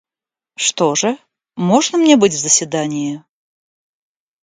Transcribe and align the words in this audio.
Что 0.55 0.95
же, 0.95 1.15
можно 1.55 1.99
мне 1.99 2.17
быть 2.17 2.33
в 2.33 2.37
заседании? 2.39 3.23